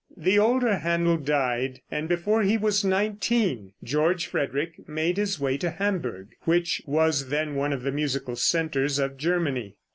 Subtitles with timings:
[0.17, 5.69] The older Händel died, and before he was nineteen George Frederick made his way to
[5.69, 9.75] Hamburg, which was then one of the musical centers of Germany.